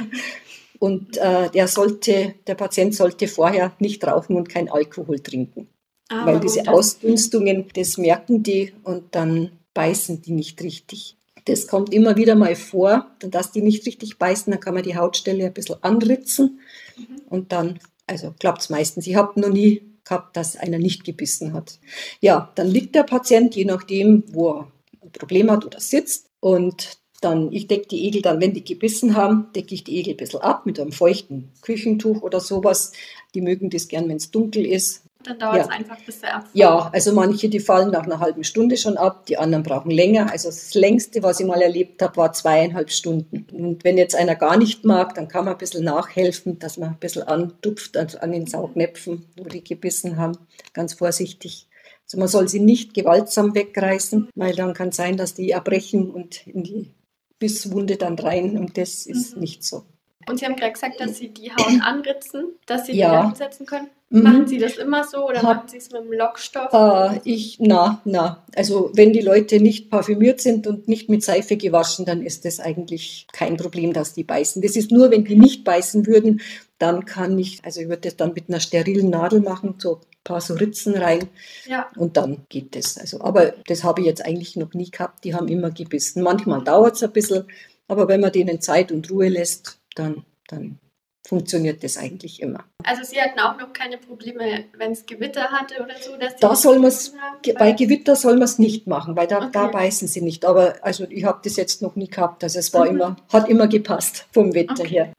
Und 0.81 1.19
äh, 1.19 1.51
der 1.51 1.69
sollte, 1.69 2.35
der 2.47 2.55
Patient 2.55 2.95
sollte 2.95 3.29
vorher 3.29 3.73
nicht 3.79 4.05
rauchen 4.05 4.35
und 4.35 4.49
kein 4.49 4.71
Alkohol 4.71 5.21
trinken. 5.21 5.69
Ah, 6.09 6.27
Weil 6.27 6.41
diese 6.41 6.67
Ausdünstungen, 6.67 7.67
das 7.75 7.99
merken 7.99 8.43
die 8.43 8.73
und 8.83 9.15
dann 9.15 9.53
beißen 9.75 10.23
die 10.23 10.33
nicht 10.33 10.61
richtig. 10.63 11.17
Das 11.45 11.67
kommt 11.67 11.93
immer 11.93 12.17
wieder 12.17 12.35
mal 12.35 12.57
vor, 12.57 13.11
dass 13.21 13.53
die 13.53 13.63
nicht 13.63 13.87
richtig 13.87 14.19
beißen, 14.19 14.51
dann 14.51 14.61
kann 14.61 14.75
man 14.75 14.83
die 14.83 14.97
Hautstelle 14.97 15.47
ein 15.47 15.53
bisschen 15.53 15.83
anritzen 15.83 16.61
mhm. 16.97 17.21
und 17.29 17.53
dann, 17.53 17.79
also 18.07 18.35
klappt 18.39 18.63
es 18.63 18.71
meistens. 18.71 19.07
Ich 19.07 19.15
habe 19.17 19.39
noch 19.39 19.51
nie 19.51 19.83
gehabt, 20.05 20.37
dass 20.37 20.57
einer 20.57 20.79
nicht 20.79 21.05
gebissen 21.05 21.53
hat. 21.53 21.79
Ja, 22.21 22.53
dann 22.55 22.69
liegt 22.69 22.95
der 22.95 23.05
Patient, 23.05 23.55
je 23.55 23.67
nachdem, 23.67 24.25
wo 24.33 24.51
er 24.51 24.73
ein 25.03 25.13
Problem 25.13 25.51
hat 25.51 25.65
oder 25.65 25.79
sitzt 25.79 26.31
und 26.41 27.00
dann, 27.21 27.53
ich 27.53 27.67
decke 27.67 27.89
die 27.89 28.07
Egel 28.07 28.23
dann, 28.23 28.41
wenn 28.41 28.55
die 28.55 28.65
gebissen 28.65 29.15
haben, 29.17 29.49
decke 29.55 29.75
ich 29.75 29.85
die 29.85 29.99
Egel 29.99 30.15
ein 30.15 30.17
bisschen 30.17 30.41
ab 30.41 30.65
mit 30.65 30.81
einem 30.81 30.93
feuchten 30.93 31.51
Küchentuch 31.61 32.23
oder 32.23 32.41
sowas. 32.41 32.93
Die 33.35 33.43
mögen 33.43 33.71
das 33.71 33.89
gern, 33.89 34.09
wenn 34.09 34.17
es 34.17 34.31
dunkel 34.31 34.65
ist. 34.65 35.03
Dann 35.23 35.39
dauert 35.39 35.57
ja. 35.57 35.63
es 35.65 35.69
einfach, 35.69 35.99
bis 36.07 36.21
der 36.21 36.37
abfällt. 36.37 36.55
Ja, 36.55 36.91
also 36.93 37.13
manche, 37.13 37.51
die 37.51 37.61
fallen 37.61 37.91
nach 37.91 38.05
einer 38.05 38.21
halben 38.21 38.43
Stunde 38.43 38.79
schon 38.79 38.97
ab, 38.97 39.27
die 39.27 39.37
anderen 39.37 39.63
brauchen 39.63 39.91
länger. 39.91 40.31
Also 40.31 40.49
das 40.49 40.73
längste, 40.73 41.23
was 41.23 41.41
ich 41.41 41.47
mal 41.47 41.61
erlebt 41.61 42.01
habe, 42.01 42.17
war 42.17 42.33
zweieinhalb 42.33 42.91
Stunden. 42.91 43.47
Und 43.53 43.85
wenn 43.85 43.99
jetzt 43.99 44.15
einer 44.15 44.35
gar 44.35 44.57
nicht 44.57 44.87
mag, 44.87 45.15
dann 45.15 45.29
kann 45.29 45.45
man 45.45 45.55
ein 45.55 45.59
bisschen 45.59 45.85
nachhelfen, 45.85 46.59
dass 46.59 46.79
man 46.79 46.91
ein 46.91 46.99
bisschen 46.99 47.23
antupft 47.25 47.99
also 47.99 48.19
an 48.19 48.33
den 48.33 48.47
Saugnäpfen, 48.47 49.27
wo 49.37 49.45
die 49.45 49.63
gebissen 49.63 50.17
haben, 50.17 50.39
ganz 50.73 50.95
vorsichtig. 50.95 51.67
Also 52.07 52.19
man 52.19 52.29
soll 52.29 52.49
sie 52.49 52.61
nicht 52.61 52.95
gewaltsam 52.95 53.55
wegreißen, 53.55 54.31
weil 54.35 54.57
dann 54.57 54.73
kann 54.73 54.91
sein, 54.91 55.19
dass 55.19 55.35
die 55.35 55.51
erbrechen 55.51 56.11
und 56.11 56.47
in 56.47 56.65
die 56.65 56.91
Bisswunde 57.41 57.97
dann 57.97 58.17
rein 58.17 58.57
und 58.57 58.79
das 58.79 59.07
ist 59.07 59.35
mhm. 59.35 59.41
nicht 59.41 59.65
so. 59.65 59.83
Und 60.29 60.39
Sie 60.39 60.45
haben 60.45 60.55
gerade 60.55 60.73
gesagt, 60.73 61.01
dass 61.01 61.17
Sie 61.17 61.31
die 61.31 61.51
Haut 61.51 61.83
anritzen, 61.83 62.53
dass 62.67 62.87
Sie 62.87 62.93
ja. 62.93 63.23
die 63.23 63.27
hinsetzen 63.29 63.67
können. 63.67 63.89
Mhm. 64.11 64.23
Machen 64.23 64.47
Sie 64.47 64.59
das 64.59 64.77
immer 64.77 65.05
so 65.05 65.27
oder 65.27 65.43
Hab, 65.43 65.57
machen 65.57 65.69
Sie 65.69 65.79
es 65.79 65.91
mit 65.91 66.03
dem 66.03 66.13
Lockstoff? 66.13 66.73
Äh, 66.73 67.21
ich, 67.25 67.59
na, 67.59 68.03
na. 68.05 68.45
Also 68.55 68.91
wenn 68.95 69.13
die 69.13 69.21
Leute 69.21 69.61
nicht 69.61 69.91
parfümiert 69.91 70.41
sind 70.41 70.67
und 70.67 70.89
nicht 70.89 71.09
mit 71.09 71.23
Seife 71.23 71.57
gewaschen, 71.57 72.05
dann 72.05 72.23
ist 72.23 72.45
das 72.45 72.61
eigentlich 72.61 73.27
kein 73.33 73.57
Problem, 73.57 73.93
dass 73.93 74.13
die 74.13 74.25
beißen. 74.25 74.63
Das 74.63 74.77
ist 74.77 74.91
nur, 74.91 75.11
wenn 75.11 75.25
die 75.25 75.37
nicht 75.37 75.65
beißen 75.65 76.07
würden, 76.07 76.41
dann 76.79 77.05
kann 77.05 77.39
ich, 77.39 77.65
also 77.65 77.81
ich 77.81 77.89
würde 77.89 78.03
das 78.03 78.17
dann 78.17 78.35
mit 78.35 78.49
einer 78.49 78.61
sterilen 78.61 79.11
Nadel 79.11 79.41
machen, 79.41 79.77
so 79.79 80.01
paar 80.25 80.41
so 80.41 80.55
Ritzen 80.55 80.97
rein 80.97 81.29
ja. 81.67 81.91
und 81.97 82.17
dann 82.17 82.45
geht 82.49 82.77
das. 82.77 82.99
Also, 82.99 83.21
aber 83.21 83.55
das 83.67 83.85
habe 83.85 84.01
ich 84.01 84.07
jetzt 84.07 84.25
eigentlich 84.25 84.57
noch 84.57 84.75
nie 84.75 84.91
gehabt. 84.91 85.25
Die 85.25 85.35
haben 85.35 85.49
immer 85.49 85.71
gebissen. 85.71 86.23
Manchmal 86.23 86.63
dauert 86.63 86.97
es 86.97 87.03
ein 87.03 87.13
bisschen, 87.13 87.47
aber 87.89 88.09
wenn 88.09 88.21
man 88.21 88.33
denen 88.33 88.61
Zeit 88.61 88.93
und 88.93 89.11
Ruhe 89.11 89.29
lässt, 89.29 89.79
dann, 89.95 90.25
dann 90.49 90.79
funktioniert 91.27 91.85
das 91.85 91.97
eigentlich 91.97 92.43
immer. 92.43 92.65
Also 92.85 93.03
Sie 93.05 93.21
hatten 93.21 93.39
auch 93.39 93.57
noch 93.57 93.73
keine 93.73 93.99
Probleme, 93.99 94.65
wenn 94.77 94.93
es 94.93 95.07
Gewitter 95.07 95.51
hatte 95.51 95.83
oder 95.83 95.95
so? 96.01 96.17
Dass 96.17 96.37
da 96.37 96.57
soll 96.57 96.79
man 96.79 96.93
bei 97.59 97.73
Gewitter 97.73 98.17
soll 98.17 98.35
man 98.35 98.43
es 98.43 98.59
nicht 98.59 98.87
machen, 98.87 99.17
weil 99.17 99.27
da, 99.27 99.39
okay. 99.39 99.51
da 99.53 99.67
beißen 99.69 100.09
sie 100.09 100.23
nicht. 100.23 100.45
Aber 100.45 100.75
also 100.83 101.05
ich 101.09 101.25
habe 101.25 101.41
das 101.45 101.57
jetzt 101.57 101.83
noch 101.83 101.95
nie 101.97 102.09
gehabt. 102.09 102.43
Also 102.43 102.59
es 102.59 102.73
war 102.75 102.87
mhm. 102.87 102.91
immer, 102.91 103.17
hat 103.33 103.49
immer 103.49 103.69
gepasst 103.69 104.27
vom 104.33 104.55
Wetter 104.55 104.81
okay. 104.81 104.89
her. 104.89 105.13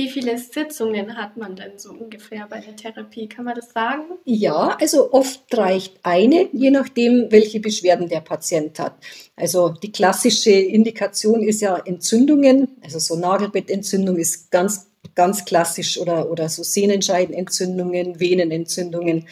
Wie 0.00 0.08
viele 0.08 0.38
Sitzungen 0.38 1.14
hat 1.14 1.36
man 1.36 1.56
denn 1.56 1.72
so 1.76 1.90
ungefähr 1.90 2.46
bei 2.48 2.60
der 2.60 2.74
Therapie? 2.74 3.28
Kann 3.28 3.44
man 3.44 3.54
das 3.54 3.70
sagen? 3.74 4.04
Ja, 4.24 4.78
also 4.80 5.12
oft 5.12 5.42
reicht 5.52 5.98
eine, 6.04 6.48
je 6.54 6.70
nachdem, 6.70 7.30
welche 7.30 7.60
Beschwerden 7.60 8.08
der 8.08 8.22
Patient 8.22 8.78
hat. 8.78 8.94
Also 9.36 9.68
die 9.68 9.92
klassische 9.92 10.52
Indikation 10.52 11.42
ist 11.42 11.60
ja 11.60 11.76
Entzündungen, 11.76 12.68
also 12.82 12.98
so 12.98 13.14
Nagelbettentzündung 13.14 14.16
ist 14.16 14.50
ganz, 14.50 14.86
ganz 15.14 15.44
klassisch 15.44 15.98
oder, 15.98 16.30
oder 16.30 16.48
so 16.48 16.62
Sehnenscheidenentzündungen, 16.62 18.18
Venenentzündungen. 18.18 19.28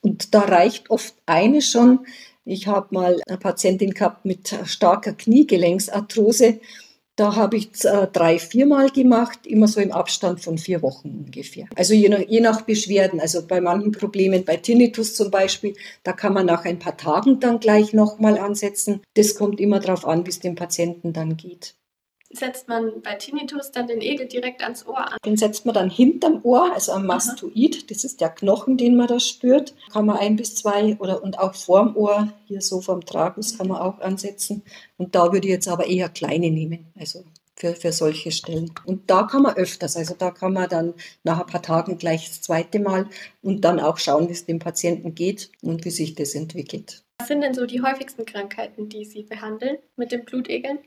Und 0.00 0.32
da 0.32 0.40
reicht 0.40 0.88
oft 0.88 1.12
eine 1.26 1.60
schon. 1.60 2.06
Ich 2.46 2.66
habe 2.66 2.94
mal 2.94 3.20
eine 3.28 3.36
Patientin 3.36 3.90
gehabt 3.90 4.24
mit 4.24 4.56
starker 4.64 5.12
Kniegelenksarthrose 5.12 6.60
da 7.18 7.34
habe 7.34 7.56
ich 7.56 7.84
äh, 7.84 8.06
drei, 8.12 8.38
viermal 8.38 8.90
gemacht, 8.90 9.44
immer 9.44 9.66
so 9.66 9.80
im 9.80 9.90
Abstand 9.90 10.40
von 10.40 10.56
vier 10.56 10.82
Wochen 10.82 11.24
ungefähr. 11.26 11.66
Also 11.74 11.92
je 11.92 12.08
nach, 12.08 12.20
je 12.20 12.40
nach 12.40 12.62
Beschwerden, 12.62 13.20
also 13.20 13.44
bei 13.44 13.60
manchen 13.60 13.90
Problemen, 13.90 14.44
bei 14.44 14.56
Tinnitus 14.56 15.14
zum 15.14 15.30
Beispiel, 15.30 15.74
da 16.04 16.12
kann 16.12 16.32
man 16.32 16.46
nach 16.46 16.64
ein 16.64 16.78
paar 16.78 16.96
Tagen 16.96 17.40
dann 17.40 17.58
gleich 17.58 17.92
nochmal 17.92 18.38
ansetzen. 18.38 19.02
Das 19.14 19.34
kommt 19.34 19.58
immer 19.58 19.80
darauf 19.80 20.06
an, 20.06 20.26
wie 20.26 20.30
es 20.30 20.38
dem 20.38 20.54
Patienten 20.54 21.12
dann 21.12 21.36
geht 21.36 21.77
setzt 22.30 22.68
man 22.68 23.00
bei 23.02 23.14
Tinnitus 23.14 23.70
dann 23.70 23.86
den 23.86 24.00
Egel 24.00 24.26
direkt 24.26 24.62
ans 24.62 24.86
Ohr 24.86 24.98
an? 24.98 25.18
Den 25.24 25.36
setzt 25.36 25.64
man 25.64 25.74
dann 25.74 25.90
hinterm 25.90 26.40
Ohr, 26.42 26.72
also 26.72 26.92
am 26.92 27.06
Mastoid. 27.06 27.90
Das 27.90 28.04
ist 28.04 28.20
der 28.20 28.30
Knochen, 28.30 28.76
den 28.76 28.96
man 28.96 29.06
da 29.06 29.18
spürt. 29.18 29.74
Kann 29.92 30.06
man 30.06 30.18
ein 30.18 30.36
bis 30.36 30.54
zwei 30.54 30.96
oder 30.98 31.22
und 31.22 31.38
auch 31.38 31.54
vorm 31.54 31.96
Ohr, 31.96 32.28
hier 32.46 32.60
so 32.60 32.80
vom 32.80 33.04
Tragus, 33.04 33.56
kann 33.56 33.68
man 33.68 33.78
auch 33.78 34.00
ansetzen. 34.00 34.62
Und 34.96 35.14
da 35.14 35.32
würde 35.32 35.46
ich 35.48 35.52
jetzt 35.52 35.68
aber 35.68 35.86
eher 35.86 36.08
kleine 36.08 36.50
nehmen. 36.50 36.86
Also 36.98 37.24
für, 37.58 37.74
für 37.74 37.92
solche 37.92 38.30
Stellen. 38.30 38.70
Und 38.84 39.10
da 39.10 39.24
kann 39.24 39.42
man 39.42 39.56
öfters, 39.56 39.96
also 39.96 40.14
da 40.16 40.30
kann 40.30 40.52
man 40.52 40.68
dann 40.68 40.94
nach 41.24 41.40
ein 41.40 41.46
paar 41.46 41.62
Tagen 41.62 41.98
gleich 41.98 42.28
das 42.28 42.40
zweite 42.42 42.78
Mal 42.78 43.08
und 43.42 43.62
dann 43.62 43.80
auch 43.80 43.98
schauen, 43.98 44.28
wie 44.28 44.32
es 44.32 44.46
dem 44.46 44.58
Patienten 44.58 45.14
geht 45.14 45.50
und 45.62 45.84
wie 45.84 45.90
sich 45.90 46.14
das 46.14 46.34
entwickelt. 46.34 47.02
Was 47.20 47.26
sind 47.26 47.40
denn 47.40 47.52
so 47.52 47.66
die 47.66 47.82
häufigsten 47.82 48.24
Krankheiten, 48.24 48.88
die 48.88 49.04
Sie 49.04 49.24
behandeln 49.24 49.78
mit 49.96 50.12
den 50.12 50.24
Blutegeln? 50.24 50.78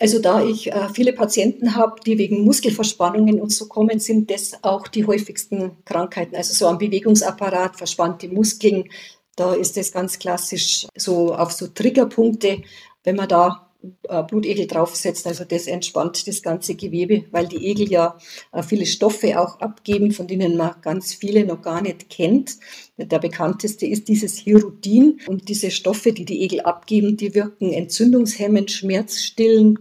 Also 0.00 0.18
da 0.18 0.42
ich 0.42 0.72
äh, 0.72 0.88
viele 0.92 1.12
Patienten 1.12 1.76
habe, 1.76 2.00
die 2.04 2.18
wegen 2.18 2.44
Muskelverspannungen 2.44 3.40
und 3.40 3.50
so 3.50 3.68
kommen, 3.68 4.00
sind 4.00 4.32
das 4.32 4.64
auch 4.64 4.88
die 4.88 5.06
häufigsten 5.06 5.76
Krankheiten. 5.84 6.34
Also 6.34 6.54
so 6.54 6.66
am 6.66 6.78
Bewegungsapparat, 6.78 7.76
verspannte 7.76 8.28
Muskeln, 8.28 8.88
da 9.36 9.54
ist 9.54 9.76
das 9.76 9.92
ganz 9.92 10.18
klassisch 10.18 10.88
so 10.96 11.34
auf 11.34 11.52
so 11.52 11.68
Triggerpunkte. 11.68 12.62
Wenn 13.04 13.14
man 13.14 13.28
da 13.28 13.69
Blutegel 14.28 14.66
draufsetzt. 14.66 15.26
Also 15.26 15.44
das 15.44 15.66
entspannt 15.66 16.26
das 16.26 16.42
ganze 16.42 16.74
Gewebe, 16.74 17.24
weil 17.30 17.46
die 17.46 17.66
Egel 17.66 17.90
ja 17.90 18.18
äh, 18.52 18.62
viele 18.62 18.86
Stoffe 18.86 19.40
auch 19.40 19.60
abgeben, 19.60 20.12
von 20.12 20.26
denen 20.26 20.56
man 20.56 20.74
ganz 20.82 21.14
viele 21.14 21.44
noch 21.44 21.62
gar 21.62 21.80
nicht 21.80 22.10
kennt. 22.10 22.58
Der 22.96 23.18
bekannteste 23.18 23.86
ist 23.86 24.08
dieses 24.08 24.36
Hirudin. 24.36 25.20
Und 25.26 25.48
diese 25.48 25.70
Stoffe, 25.70 26.12
die 26.12 26.24
die 26.24 26.42
Egel 26.42 26.60
abgeben, 26.60 27.16
die 27.16 27.34
wirken 27.34 27.72
entzündungshemmend, 27.72 28.70
schmerzstillend, 28.70 29.78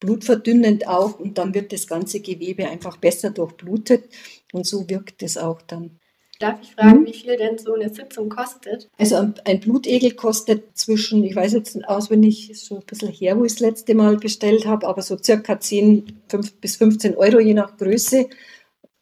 blutverdünnend 0.00 0.88
auch. 0.88 1.18
Und 1.18 1.38
dann 1.38 1.54
wird 1.54 1.72
das 1.72 1.86
ganze 1.86 2.20
Gewebe 2.20 2.68
einfach 2.68 2.96
besser 2.96 3.30
durchblutet. 3.30 4.04
Und 4.52 4.66
so 4.66 4.88
wirkt 4.88 5.22
es 5.22 5.36
auch 5.36 5.60
dann. 5.62 5.98
Darf 6.42 6.58
ich 6.60 6.72
fragen, 6.72 6.98
hm? 6.98 7.06
wie 7.06 7.12
viel 7.12 7.36
denn 7.36 7.56
so 7.56 7.74
eine 7.74 7.88
Sitzung 7.88 8.28
kostet? 8.28 8.90
Also 8.98 9.32
ein 9.44 9.60
Blutegel 9.60 10.10
kostet 10.10 10.76
zwischen, 10.76 11.22
ich 11.22 11.36
weiß 11.36 11.52
jetzt 11.52 11.88
auswendig, 11.88 12.50
ist 12.50 12.66
schon 12.66 12.78
ein 12.78 12.84
bisschen 12.84 13.10
her, 13.10 13.38
wo 13.38 13.44
ich 13.44 13.52
das 13.52 13.60
letzte 13.60 13.94
Mal 13.94 14.16
bestellt 14.16 14.66
habe, 14.66 14.88
aber 14.88 15.02
so 15.02 15.16
circa 15.16 15.60
10 15.60 16.20
5 16.28 16.54
bis 16.54 16.76
15 16.76 17.16
Euro 17.16 17.38
je 17.38 17.54
nach 17.54 17.76
Größe. 17.76 18.28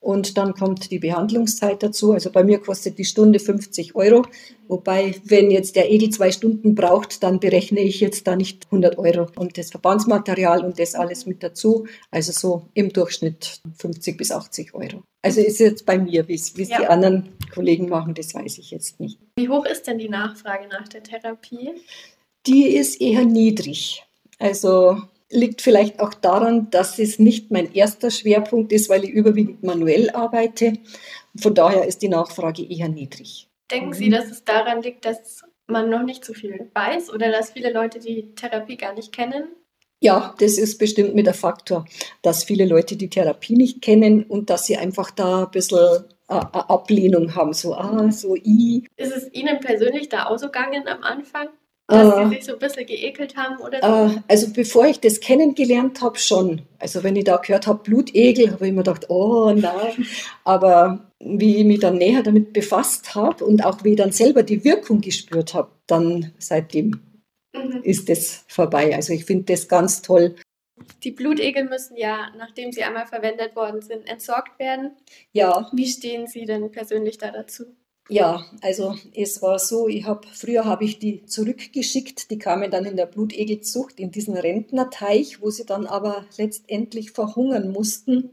Und 0.00 0.38
dann 0.38 0.54
kommt 0.54 0.90
die 0.90 0.98
Behandlungszeit 0.98 1.82
dazu. 1.82 2.12
Also 2.12 2.30
bei 2.30 2.42
mir 2.42 2.58
kostet 2.58 2.98
die 2.98 3.04
Stunde 3.04 3.38
50 3.38 3.94
Euro. 3.94 4.24
Wobei, 4.66 5.14
wenn 5.24 5.50
jetzt 5.50 5.76
der 5.76 5.90
Egel 5.90 6.08
zwei 6.08 6.32
Stunden 6.32 6.74
braucht, 6.74 7.22
dann 7.22 7.38
berechne 7.38 7.80
ich 7.80 8.00
jetzt 8.00 8.26
da 8.26 8.34
nicht 8.34 8.64
100 8.66 8.96
Euro. 8.96 9.26
Und 9.36 9.58
das 9.58 9.70
Verbandsmaterial 9.70 10.64
und 10.64 10.78
das 10.78 10.94
alles 10.94 11.26
mit 11.26 11.42
dazu. 11.42 11.86
Also 12.10 12.32
so 12.32 12.68
im 12.72 12.90
Durchschnitt 12.92 13.60
50 13.78 14.16
bis 14.16 14.32
80 14.32 14.74
Euro. 14.74 15.02
Also 15.22 15.42
ist 15.42 15.60
jetzt 15.60 15.84
bei 15.84 15.98
mir, 15.98 16.26
wie 16.28 16.34
es 16.34 16.54
ja. 16.56 16.78
die 16.78 16.86
anderen 16.86 17.36
Kollegen 17.52 17.90
machen, 17.90 18.14
das 18.14 18.34
weiß 18.34 18.56
ich 18.56 18.70
jetzt 18.70 19.00
nicht. 19.00 19.18
Wie 19.36 19.50
hoch 19.50 19.66
ist 19.66 19.86
denn 19.86 19.98
die 19.98 20.08
Nachfrage 20.08 20.66
nach 20.68 20.88
der 20.88 21.02
Therapie? 21.02 21.72
Die 22.46 22.68
ist 22.68 23.00
eher 23.02 23.26
niedrig. 23.26 24.02
Also 24.38 25.02
liegt 25.30 25.62
vielleicht 25.62 26.00
auch 26.00 26.14
daran, 26.14 26.70
dass 26.70 26.98
es 26.98 27.18
nicht 27.18 27.50
mein 27.50 27.72
erster 27.72 28.10
Schwerpunkt 28.10 28.72
ist, 28.72 28.88
weil 28.88 29.04
ich 29.04 29.10
überwiegend 29.10 29.62
manuell 29.62 30.10
arbeite. 30.10 30.74
Von 31.36 31.54
daher 31.54 31.86
ist 31.86 32.02
die 32.02 32.08
Nachfrage 32.08 32.62
eher 32.62 32.88
niedrig. 32.88 33.48
Denken 33.70 33.92
Sie, 33.92 34.10
dass 34.10 34.30
es 34.30 34.44
daran 34.44 34.82
liegt, 34.82 35.04
dass 35.04 35.42
man 35.68 35.88
noch 35.88 36.02
nicht 36.02 36.24
so 36.24 36.34
viel 36.34 36.70
weiß 36.74 37.10
oder 37.12 37.30
dass 37.30 37.52
viele 37.52 37.72
Leute 37.72 38.00
die 38.00 38.34
Therapie 38.34 38.76
gar 38.76 38.92
nicht 38.94 39.12
kennen? 39.12 39.48
Ja, 40.02 40.34
das 40.38 40.58
ist 40.58 40.78
bestimmt 40.78 41.14
mit 41.14 41.26
der 41.26 41.34
Faktor, 41.34 41.84
dass 42.22 42.42
viele 42.42 42.64
Leute 42.64 42.96
die 42.96 43.10
Therapie 43.10 43.54
nicht 43.54 43.82
kennen 43.82 44.24
und 44.24 44.50
dass 44.50 44.66
sie 44.66 44.76
einfach 44.76 45.10
da 45.10 45.44
ein 45.44 45.50
bisschen 45.50 46.04
eine 46.26 46.70
Ablehnung 46.70 47.34
haben, 47.34 47.52
so, 47.52 47.74
ah, 47.74 48.10
so 48.10 48.34
i. 48.36 48.86
Ist 48.96 49.14
es 49.14 49.32
Ihnen 49.32 49.60
persönlich 49.60 50.08
da 50.08 50.24
ausgegangen 50.24 50.86
am 50.88 51.02
Anfang? 51.02 51.48
Dass 51.90 52.18
äh, 52.18 52.24
Sie 52.24 52.34
sich 52.36 52.44
so 52.44 52.52
ein 52.52 52.58
bisschen 52.58 52.86
geekelt 52.86 53.36
haben 53.36 53.58
oder 53.58 53.80
so? 53.80 54.16
Äh, 54.16 54.20
also 54.28 54.52
bevor 54.52 54.86
ich 54.86 55.00
das 55.00 55.20
kennengelernt 55.20 56.00
habe, 56.00 56.18
schon. 56.18 56.62
Also 56.78 57.02
wenn 57.02 57.16
ich 57.16 57.24
da 57.24 57.36
gehört 57.36 57.66
habe, 57.66 57.82
Blutegel, 57.82 58.52
habe 58.52 58.66
ich 58.66 58.72
mir 58.72 58.78
gedacht, 58.78 59.10
oh 59.10 59.52
nein. 59.52 60.06
Aber 60.44 61.10
wie 61.18 61.56
ich 61.56 61.64
mich 61.64 61.80
dann 61.80 61.98
näher 61.98 62.22
damit 62.22 62.52
befasst 62.52 63.14
habe 63.14 63.44
und 63.44 63.64
auch 63.64 63.82
wie 63.82 63.90
ich 63.90 63.96
dann 63.96 64.12
selber 64.12 64.42
die 64.42 64.64
Wirkung 64.64 65.00
gespürt 65.00 65.52
habe, 65.52 65.70
dann 65.86 66.32
seitdem 66.38 67.00
mhm. 67.52 67.80
ist 67.82 68.08
das 68.08 68.44
vorbei. 68.46 68.94
Also 68.94 69.12
ich 69.12 69.24
finde 69.24 69.52
das 69.52 69.66
ganz 69.66 70.00
toll. 70.00 70.36
Die 71.02 71.10
Blutegel 71.10 71.64
müssen 71.64 71.96
ja, 71.96 72.30
nachdem 72.38 72.72
sie 72.72 72.84
einmal 72.84 73.06
verwendet 73.06 73.56
worden 73.56 73.82
sind, 73.82 74.08
entsorgt 74.08 74.58
werden. 74.58 74.92
Ja. 75.32 75.68
Wie 75.72 75.86
stehen 75.86 76.26
Sie 76.26 76.44
denn 76.44 76.70
persönlich 76.70 77.18
da 77.18 77.30
dazu? 77.30 77.64
Ja, 78.10 78.44
also 78.60 78.96
es 79.14 79.40
war 79.40 79.60
so, 79.60 79.86
ich 79.86 80.04
habe 80.04 80.26
früher 80.32 80.64
habe 80.64 80.84
ich 80.84 80.98
die 80.98 81.24
zurückgeschickt, 81.26 82.32
die 82.32 82.38
kamen 82.38 82.68
dann 82.68 82.84
in 82.84 82.96
der 82.96 83.06
Blutegelzucht 83.06 84.00
in 84.00 84.10
diesen 84.10 84.36
Rentnerteich, 84.36 85.40
wo 85.40 85.50
sie 85.50 85.64
dann 85.64 85.86
aber 85.86 86.24
letztendlich 86.36 87.12
verhungern 87.12 87.70
mussten. 87.70 88.32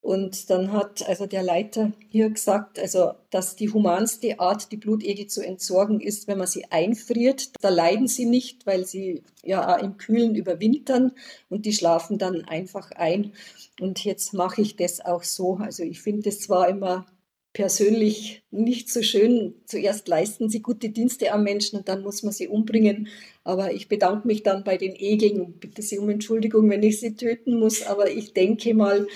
Und 0.00 0.48
dann 0.48 0.72
hat 0.72 1.06
also 1.08 1.26
der 1.26 1.42
Leiter 1.42 1.92
hier 2.08 2.30
gesagt, 2.30 2.78
also 2.78 3.12
dass 3.30 3.56
die 3.56 3.70
humanste 3.70 4.38
Art, 4.38 4.70
die 4.70 4.76
Blutegel 4.76 5.26
zu 5.26 5.44
entsorgen, 5.44 6.00
ist, 6.00 6.28
wenn 6.28 6.38
man 6.38 6.46
sie 6.46 6.66
einfriert. 6.70 7.50
Da 7.60 7.68
leiden 7.68 8.06
sie 8.06 8.26
nicht, 8.26 8.64
weil 8.64 8.86
sie 8.86 9.24
ja 9.42 9.74
im 9.74 9.96
Kühlen 9.96 10.36
überwintern 10.36 11.12
und 11.48 11.66
die 11.66 11.72
schlafen 11.72 12.16
dann 12.16 12.44
einfach 12.44 12.92
ein. 12.92 13.32
Und 13.80 14.04
jetzt 14.04 14.34
mache 14.34 14.62
ich 14.62 14.76
das 14.76 15.00
auch 15.00 15.24
so. 15.24 15.56
Also 15.56 15.82
ich 15.82 16.00
finde 16.00 16.28
es 16.28 16.40
zwar 16.40 16.68
immer 16.68 17.06
persönlich 17.52 18.42
nicht 18.50 18.88
so 18.88 19.02
schön. 19.02 19.54
Zuerst 19.66 20.08
leisten 20.08 20.48
sie 20.48 20.62
gute 20.62 20.90
Dienste 20.90 21.32
am 21.32 21.42
Menschen 21.42 21.78
und 21.78 21.88
dann 21.88 22.02
muss 22.02 22.22
man 22.22 22.32
sie 22.32 22.48
umbringen. 22.48 23.08
Aber 23.44 23.72
ich 23.72 23.88
bedanke 23.88 24.26
mich 24.26 24.42
dann 24.42 24.64
bei 24.64 24.76
den 24.76 24.94
Egeln 24.94 25.40
und 25.40 25.60
bitte 25.60 25.82
sie 25.82 25.98
um 25.98 26.08
Entschuldigung, 26.10 26.70
wenn 26.70 26.82
ich 26.82 27.00
sie 27.00 27.14
töten 27.14 27.58
muss. 27.58 27.82
Aber 27.82 28.10
ich 28.10 28.32
denke 28.32 28.74
mal, 28.74 29.06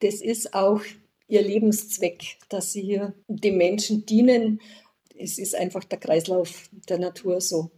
das 0.00 0.20
ist 0.20 0.54
auch 0.54 0.80
ihr 1.28 1.42
Lebenszweck, 1.42 2.38
dass 2.48 2.72
sie 2.72 2.82
hier 2.82 3.14
den 3.28 3.56
Menschen 3.58 4.06
dienen. 4.06 4.60
Es 5.16 5.38
ist 5.38 5.54
einfach 5.54 5.84
der 5.84 5.98
Kreislauf 5.98 6.68
der 6.88 6.98
Natur 6.98 7.40
so. 7.40 7.70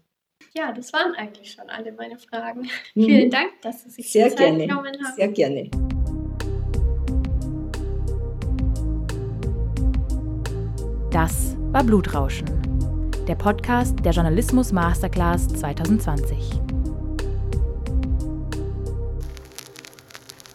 Ja, 0.54 0.72
das 0.72 0.92
waren 0.92 1.14
eigentlich 1.14 1.52
schon 1.52 1.68
alle 1.68 1.92
meine 1.92 2.18
Fragen. 2.18 2.68
Mhm. 2.94 3.04
Vielen 3.04 3.30
Dank, 3.30 3.50
dass 3.62 3.82
Sie 3.82 3.90
sich 3.90 4.10
Sehr 4.10 4.30
die 4.30 4.36
Zeit 4.36 4.38
gerne. 4.38 4.66
genommen 4.66 5.04
haben. 5.04 5.16
Sehr 5.16 5.28
gerne. 5.28 5.70
Das 11.16 11.56
war 11.72 11.82
Blutrauschen, 11.82 12.44
der 13.26 13.36
Podcast 13.36 14.04
der 14.04 14.12
Journalismus 14.12 14.70
Masterclass 14.70 15.48
2020. 15.48 16.65